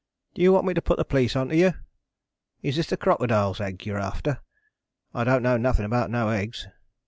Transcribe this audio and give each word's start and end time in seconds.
Do 0.33 0.41
you 0.41 0.51
want 0.51 0.65
me 0.65 0.73
to 0.73 0.81
put 0.81 0.97
the 0.97 1.05
police 1.05 1.35
on 1.35 1.49
to 1.49 1.55
you? 1.55 1.73
Is 2.63 2.79
it 2.79 2.87
the 2.87 2.97
crocodile's 2.97 3.61
egg 3.61 3.85
you're 3.85 3.99
after? 3.99 4.41
I 5.13 5.23
don't 5.23 5.43
know 5.43 5.57
nothing 5.57 5.85
about 5.85 6.09
'no 6.09 6.29
eggs. 6.29 6.65